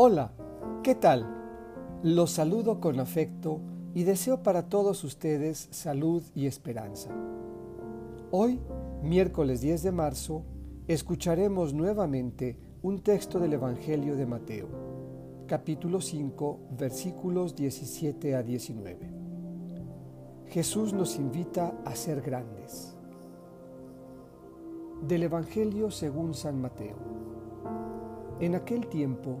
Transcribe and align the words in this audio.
Hola, 0.00 0.30
¿qué 0.84 0.94
tal? 0.94 1.26
Los 2.04 2.30
saludo 2.30 2.78
con 2.78 3.00
afecto 3.00 3.58
y 3.94 4.04
deseo 4.04 4.44
para 4.44 4.68
todos 4.68 5.02
ustedes 5.02 5.66
salud 5.72 6.22
y 6.36 6.46
esperanza. 6.46 7.10
Hoy, 8.30 8.60
miércoles 9.02 9.60
10 9.60 9.82
de 9.82 9.90
marzo, 9.90 10.44
escucharemos 10.86 11.74
nuevamente 11.74 12.56
un 12.80 13.00
texto 13.00 13.40
del 13.40 13.54
Evangelio 13.54 14.14
de 14.14 14.24
Mateo, 14.24 14.68
capítulo 15.48 16.00
5, 16.00 16.60
versículos 16.78 17.56
17 17.56 18.36
a 18.36 18.44
19. 18.44 19.10
Jesús 20.46 20.92
nos 20.92 21.16
invita 21.16 21.76
a 21.84 21.96
ser 21.96 22.22
grandes. 22.22 22.96
Del 25.02 25.24
Evangelio 25.24 25.90
según 25.90 26.34
San 26.34 26.60
Mateo. 26.60 26.98
En 28.38 28.54
aquel 28.54 28.86
tiempo, 28.86 29.40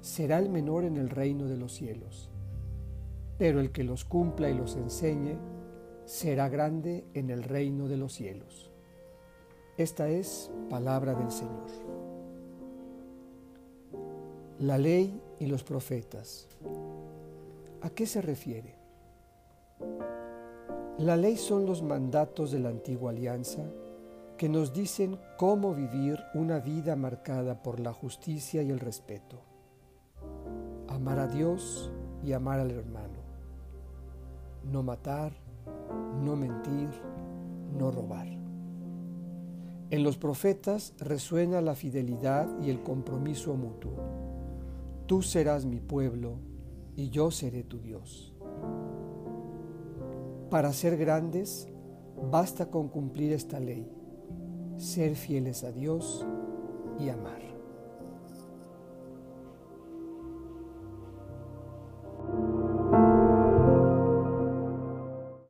será 0.00 0.38
el 0.38 0.48
menor 0.48 0.84
en 0.84 0.96
el 0.96 1.10
reino 1.10 1.46
de 1.46 1.56
los 1.56 1.72
cielos. 1.72 2.30
Pero 3.38 3.60
el 3.60 3.70
que 3.70 3.84
los 3.84 4.04
cumpla 4.04 4.50
y 4.50 4.54
los 4.54 4.76
enseñe, 4.76 5.38
será 6.04 6.48
grande 6.48 7.04
en 7.14 7.30
el 7.30 7.42
reino 7.42 7.88
de 7.88 7.96
los 7.96 8.12
cielos. 8.12 8.70
Esta 9.76 10.08
es 10.08 10.50
palabra 10.68 11.14
del 11.14 11.30
Señor. 11.30 11.68
La 14.58 14.76
ley 14.76 15.20
y 15.38 15.46
los 15.46 15.62
profetas. 15.64 16.48
¿A 17.80 17.90
qué 17.90 18.06
se 18.06 18.20
refiere? 18.20 18.74
La 20.98 21.16
ley 21.16 21.36
son 21.36 21.64
los 21.64 21.82
mandatos 21.82 22.50
de 22.50 22.58
la 22.58 22.68
antigua 22.68 23.10
alianza 23.10 23.62
que 24.36 24.50
nos 24.50 24.74
dicen 24.74 25.18
cómo 25.38 25.74
vivir 25.74 26.18
una 26.34 26.60
vida 26.60 26.96
marcada 26.96 27.62
por 27.62 27.80
la 27.80 27.92
justicia 27.92 28.62
y 28.62 28.70
el 28.70 28.80
respeto 28.80 29.49
amar 31.00 31.18
a 31.18 31.26
Dios 31.28 31.90
y 32.22 32.34
amar 32.34 32.60
al 32.60 32.70
hermano. 32.72 33.20
No 34.70 34.82
matar, 34.82 35.32
no 36.22 36.36
mentir, 36.36 36.90
no 37.78 37.90
robar. 37.90 38.26
En 39.88 40.04
los 40.04 40.18
profetas 40.18 40.92
resuena 40.98 41.62
la 41.62 41.74
fidelidad 41.74 42.46
y 42.60 42.68
el 42.68 42.82
compromiso 42.82 43.54
mutuo. 43.54 43.96
Tú 45.06 45.22
serás 45.22 45.64
mi 45.64 45.80
pueblo 45.80 46.34
y 46.96 47.08
yo 47.08 47.30
seré 47.30 47.62
tu 47.62 47.80
Dios. 47.80 48.34
Para 50.50 50.70
ser 50.74 50.98
grandes, 50.98 51.66
basta 52.30 52.66
con 52.66 52.88
cumplir 52.88 53.32
esta 53.32 53.58
ley, 53.58 53.90
ser 54.76 55.16
fieles 55.16 55.64
a 55.64 55.72
Dios 55.72 56.26
y 56.98 57.08
amar. 57.08 57.49